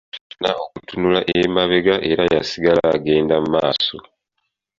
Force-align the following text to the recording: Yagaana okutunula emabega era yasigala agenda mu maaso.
Yagaana 0.09 0.51
okutunula 0.65 1.19
emabega 1.39 1.95
era 2.11 2.23
yasigala 2.33 2.81
agenda 2.95 3.35
mu 3.43 3.47
maaso. 3.55 3.97